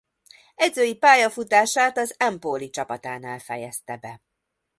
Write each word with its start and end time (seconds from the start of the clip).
Edzői 0.55 0.95
pályafutását 0.97 1.97
az 1.97 2.13
Empoli 2.17 2.69
csapatánál 2.69 3.39
fejezte 3.39 3.97
be. 3.97 4.21